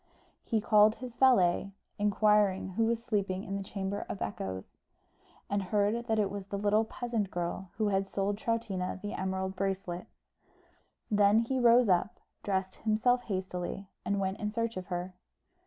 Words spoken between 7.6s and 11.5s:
who had sold to Troutina the emerald bracelet. Then